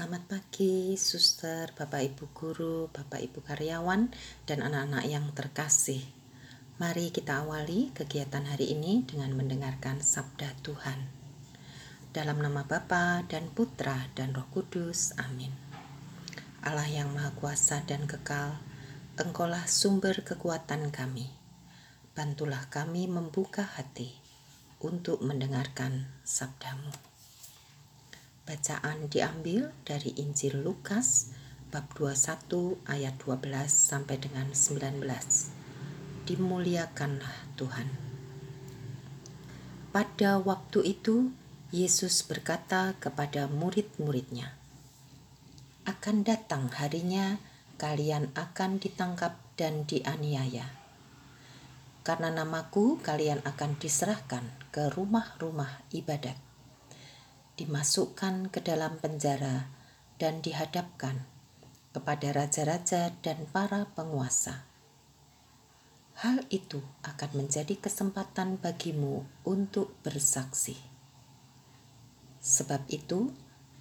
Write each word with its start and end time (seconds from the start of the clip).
Selamat 0.00 0.32
pagi, 0.32 0.96
suster, 0.96 1.76
bapak 1.76 2.00
ibu 2.00 2.24
guru, 2.32 2.88
bapak 2.88 3.20
ibu 3.20 3.44
karyawan, 3.44 4.08
dan 4.48 4.64
anak-anak 4.64 5.04
yang 5.04 5.28
terkasih. 5.36 6.00
Mari 6.80 7.12
kita 7.12 7.44
awali 7.44 7.92
kegiatan 7.92 8.48
hari 8.48 8.72
ini 8.72 9.04
dengan 9.04 9.36
mendengarkan 9.36 10.00
sabda 10.00 10.56
Tuhan. 10.64 11.04
Dalam 12.16 12.40
nama 12.40 12.64
Bapa 12.64 13.28
dan 13.28 13.52
Putra 13.52 14.08
dan 14.16 14.32
Roh 14.32 14.48
Kudus, 14.48 15.12
amin. 15.20 15.52
Allah 16.64 16.88
yang 16.88 17.12
Maha 17.12 17.36
Kuasa 17.36 17.84
dan 17.84 18.08
Kekal, 18.08 18.56
Engkaulah 19.20 19.68
sumber 19.68 20.24
kekuatan 20.24 20.88
kami. 20.88 21.28
Bantulah 22.16 22.72
kami 22.72 23.04
membuka 23.04 23.68
hati 23.76 24.16
untuk 24.80 25.20
mendengarkan 25.20 26.08
sabdamu. 26.24 27.09
Bacaan 28.46 29.08
diambil 29.10 29.72
dari 29.82 30.16
Injil 30.16 30.60
Lukas 30.60 31.32
bab 31.70 31.86
21 31.94 32.80
ayat 32.88 33.14
12 33.20 33.46
sampai 33.70 34.16
dengan 34.18 34.50
19. 34.50 35.00
Dimuliakanlah 36.26 37.36
Tuhan. 37.54 37.88
Pada 39.90 40.38
waktu 40.38 40.98
itu 40.98 41.34
Yesus 41.70 42.26
berkata 42.26 42.98
kepada 42.98 43.46
murid-muridnya, 43.46 44.54
"Akan 45.86 46.26
datang 46.26 46.70
harinya 46.74 47.38
kalian 47.80 48.28
akan 48.36 48.76
ditangkap 48.76 49.40
dan 49.56 49.88
dianiaya. 49.88 50.68
Karena 52.04 52.28
namaku 52.28 53.00
kalian 53.00 53.40
akan 53.40 53.80
diserahkan 53.80 54.44
ke 54.68 54.92
rumah-rumah 54.92 55.80
ibadat 55.88 56.36
dimasukkan 57.60 58.48
ke 58.48 58.64
dalam 58.64 58.96
penjara 58.96 59.68
dan 60.16 60.40
dihadapkan 60.40 61.28
kepada 61.92 62.32
raja-raja 62.32 63.12
dan 63.20 63.44
para 63.52 63.84
penguasa. 63.92 64.64
Hal 66.24 66.40
itu 66.48 66.80
akan 67.04 67.44
menjadi 67.44 67.76
kesempatan 67.76 68.56
bagimu 68.56 69.28
untuk 69.44 69.92
bersaksi. 70.00 70.80
Sebab 72.40 72.88
itu, 72.88 73.28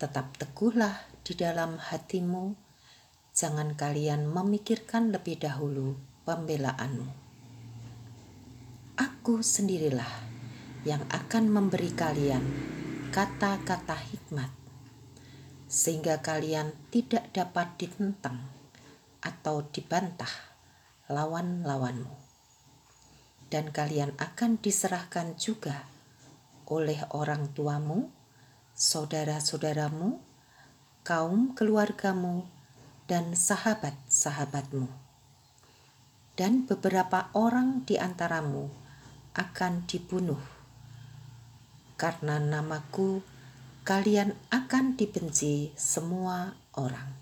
tetap 0.00 0.32
teguhlah 0.40 1.04
di 1.20 1.36
dalam 1.36 1.76
hatimu, 1.76 2.56
jangan 3.36 3.76
kalian 3.76 4.24
memikirkan 4.24 5.12
lebih 5.12 5.36
dahulu 5.36 6.00
pembelaanmu. 6.24 7.08
Aku 8.96 9.44
sendirilah 9.44 10.08
yang 10.88 11.04
akan 11.12 11.52
memberi 11.52 11.92
kalian 11.92 12.75
kata-kata 13.12 13.94
hikmat, 13.94 14.50
sehingga 15.66 16.22
kalian 16.22 16.74
tidak 16.90 17.30
dapat 17.34 17.74
ditentang 17.78 18.38
atau 19.22 19.66
dibantah 19.70 20.30
lawan-lawanmu, 21.10 22.10
dan 23.50 23.70
kalian 23.70 24.14
akan 24.18 24.58
diserahkan 24.58 25.38
juga 25.38 25.86
oleh 26.66 26.98
orang 27.14 27.54
tuamu, 27.54 28.10
saudara-saudaramu, 28.74 30.18
kaum 31.06 31.54
keluargamu, 31.54 32.46
dan 33.06 33.38
sahabat-sahabatmu. 33.38 34.90
Dan 36.34 36.66
beberapa 36.66 37.30
orang 37.32 37.86
di 37.86 37.96
antaramu 37.96 38.68
akan 39.32 39.86
dibunuh 39.88 40.55
karena 41.96 42.36
namaku 42.36 43.24
kalian 43.84 44.36
akan 44.52 45.00
dibenci 45.00 45.72
semua 45.76 46.52
orang. 46.76 47.16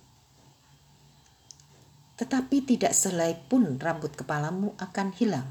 Tetapi 2.14 2.62
tidak 2.62 2.94
selai 2.94 3.34
pun 3.34 3.78
rambut 3.78 4.14
kepalamu 4.14 4.74
akan 4.78 5.10
hilang. 5.14 5.50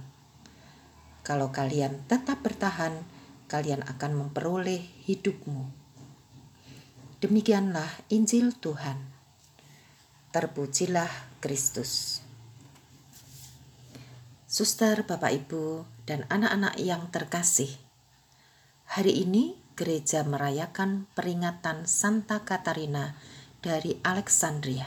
Kalau 1.23 1.51
kalian 1.51 2.03
tetap 2.07 2.43
bertahan, 2.43 3.03
kalian 3.47 3.83
akan 3.83 4.11
memperoleh 4.27 4.83
hidupmu. 5.07 5.71
Demikianlah 7.23 7.87
Injil 8.11 8.51
Tuhan. 8.59 8.99
Terpujilah 10.35 11.11
Kristus. 11.39 12.19
Suster, 14.49 15.07
Bapak, 15.07 15.31
Ibu, 15.31 15.87
dan 16.03 16.27
anak-anak 16.27 16.75
yang 16.77 17.07
terkasih, 17.09 17.73
Hari 18.89 19.23
ini 19.23 19.55
gereja 19.79 20.21
merayakan 20.27 21.07
peringatan 21.15 21.87
Santa 21.87 22.43
Katarina 22.43 23.15
dari 23.63 23.97
Alexandria. 24.03 24.85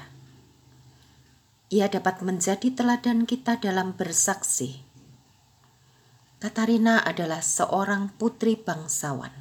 Ia 1.73 1.91
dapat 1.91 2.23
menjadi 2.23 2.71
teladan 2.71 3.27
kita 3.27 3.59
dalam 3.59 3.97
bersaksi. 3.99 4.87
Katarina 6.39 7.03
adalah 7.03 7.43
seorang 7.43 8.13
putri 8.15 8.55
bangsawan. 8.55 9.33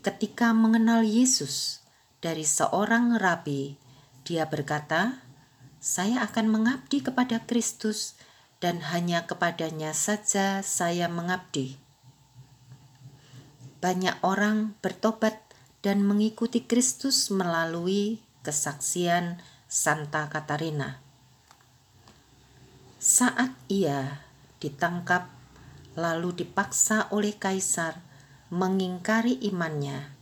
Ketika 0.00 0.56
mengenal 0.56 1.04
Yesus 1.04 1.84
dari 2.24 2.48
seorang 2.48 3.20
rabi, 3.20 3.76
dia 4.24 4.48
berkata, 4.48 5.20
"Saya 5.76 6.24
akan 6.24 6.48
mengabdi 6.48 7.04
kepada 7.04 7.44
Kristus, 7.44 8.16
dan 8.64 8.80
hanya 8.94 9.28
kepadanya 9.28 9.92
saja 9.92 10.64
saya 10.64 11.10
mengabdi." 11.12 11.89
Banyak 13.80 14.20
orang 14.20 14.76
bertobat 14.84 15.40
dan 15.80 16.04
mengikuti 16.04 16.68
Kristus 16.68 17.32
melalui 17.32 18.20
kesaksian 18.44 19.40
Santa 19.64 20.28
Katarina. 20.28 21.00
Saat 23.00 23.56
ia 23.72 24.20
ditangkap 24.60 25.32
lalu 25.96 26.44
dipaksa 26.44 27.08
oleh 27.08 27.32
kaisar 27.40 27.96
mengingkari 28.52 29.40
imannya, 29.48 30.12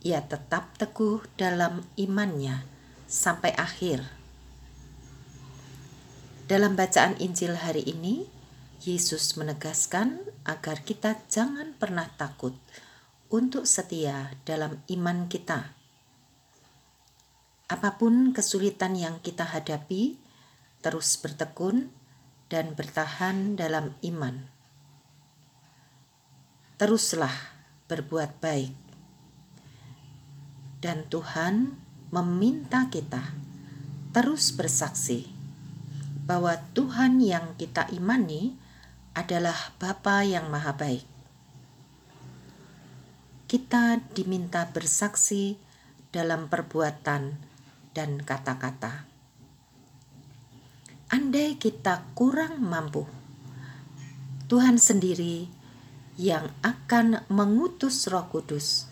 ia 0.00 0.24
tetap 0.24 0.72
teguh 0.80 1.20
dalam 1.36 1.84
imannya 2.00 2.64
sampai 3.04 3.52
akhir. 3.52 4.00
Dalam 6.48 6.76
bacaan 6.76 7.20
Injil 7.20 7.56
hari 7.60 7.84
ini, 7.84 8.24
Yesus 8.84 9.36
menegaskan 9.36 10.24
agar 10.44 10.84
kita 10.84 11.20
jangan 11.28 11.72
pernah 11.76 12.08
takut 12.16 12.52
untuk 13.34 13.66
setia 13.66 14.30
dalam 14.46 14.78
iman 14.86 15.26
kita. 15.26 15.74
Apa 17.66 17.98
pun 17.98 18.30
kesulitan 18.30 18.94
yang 18.94 19.18
kita 19.18 19.42
hadapi, 19.42 20.14
terus 20.78 21.18
bertekun 21.18 21.90
dan 22.46 22.78
bertahan 22.78 23.58
dalam 23.58 23.98
iman. 24.06 24.46
Teruslah 26.78 27.34
berbuat 27.90 28.38
baik, 28.38 28.70
dan 30.78 31.02
Tuhan 31.10 31.74
meminta 32.14 32.86
kita 32.86 33.34
terus 34.14 34.54
bersaksi 34.54 35.26
bahwa 36.22 36.54
Tuhan 36.70 37.18
yang 37.18 37.58
kita 37.58 37.90
imani 37.90 38.54
adalah 39.18 39.74
Bapa 39.82 40.22
yang 40.22 40.46
Maha 40.46 40.70
Baik 40.78 41.13
kita 43.44 44.00
diminta 44.16 44.72
bersaksi 44.72 45.60
dalam 46.08 46.48
perbuatan 46.48 47.36
dan 47.92 48.10
kata-kata. 48.24 49.04
Andai 51.12 51.60
kita 51.60 52.08
kurang 52.16 52.64
mampu, 52.64 53.04
Tuhan 54.48 54.80
sendiri 54.80 55.46
yang 56.16 56.48
akan 56.64 57.28
mengutus 57.28 58.08
Roh 58.08 58.26
Kudus 58.32 58.88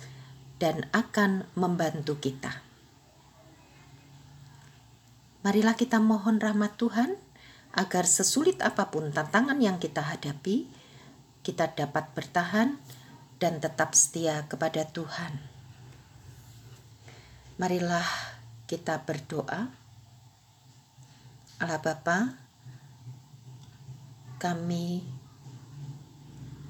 dan 0.61 0.87
akan 0.93 1.49
membantu 1.57 2.21
kita. 2.21 2.62
Marilah 5.43 5.75
kita 5.75 5.99
mohon 5.99 6.38
rahmat 6.38 6.79
Tuhan 6.79 7.19
agar 7.75 8.06
sesulit 8.06 8.62
apa 8.62 8.93
pun 8.94 9.11
tantangan 9.11 9.59
yang 9.59 9.82
kita 9.82 10.05
hadapi, 10.05 10.71
kita 11.43 11.75
dapat 11.75 12.15
bertahan 12.15 12.79
dan 13.43 13.59
tetap 13.59 13.99
setia 13.99 14.47
kepada 14.47 14.87
Tuhan. 14.87 15.43
Marilah 17.59 18.06
kita 18.71 19.03
berdoa. 19.03 19.67
Allah 21.59 21.83
Bapa, 21.83 22.39
kami 24.39 25.03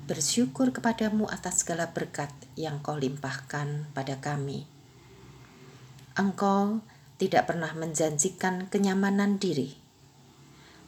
bersyukur 0.09 0.73
kepadamu 0.73 1.29
atas 1.29 1.61
segala 1.61 1.93
berkat 1.93 2.33
yang 2.57 2.81
kau 2.81 2.97
limpahkan 2.97 3.93
pada 3.93 4.17
kami. 4.25 4.65
Engkau 6.17 6.81
tidak 7.21 7.53
pernah 7.53 7.73
menjanjikan 7.77 8.73
kenyamanan 8.73 9.37
diri, 9.37 9.77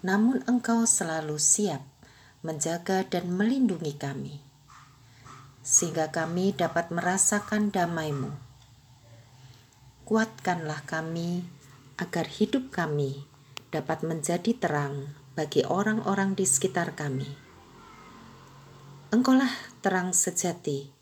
namun 0.00 0.44
engkau 0.48 0.88
selalu 0.88 1.36
siap 1.36 1.80
menjaga 2.44 3.08
dan 3.08 3.32
melindungi 3.32 3.96
kami 3.96 4.43
sehingga 5.64 6.12
kami 6.12 6.52
dapat 6.52 6.92
merasakan 6.92 7.72
damai-Mu. 7.72 8.30
kuatkanlah 10.04 10.84
kami 10.84 11.48
agar 11.96 12.28
hidup 12.28 12.68
kami 12.68 13.24
dapat 13.72 14.04
menjadi 14.04 14.52
terang 14.52 15.16
bagi 15.32 15.64
orang-orang 15.64 16.36
di 16.36 16.44
sekitar 16.44 16.92
kami. 16.92 17.26
Engkaulah 19.08 19.50
terang 19.80 20.12
sejati 20.12 20.92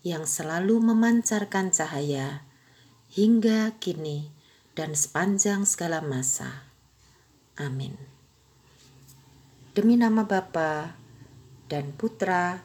yang 0.00 0.24
selalu 0.24 0.80
memancarkan 0.80 1.68
cahaya 1.68 2.46
hingga 3.12 3.76
kini 3.76 4.32
dan 4.72 4.96
sepanjang 4.96 5.68
segala 5.68 6.00
masa. 6.00 6.64
Amin. 7.60 7.98
Demi 9.76 10.00
nama 10.00 10.24
Bapa 10.24 10.96
dan 11.68 11.92
Putra 11.92 12.64